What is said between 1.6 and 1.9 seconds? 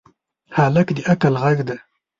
دی.